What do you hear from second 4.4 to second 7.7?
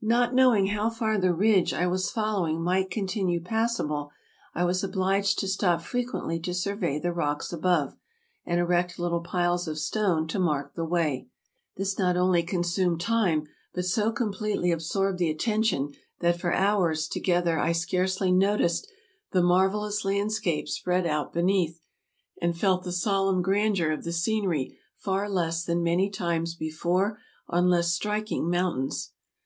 I was obliged to stop frequently to sur vey the rocks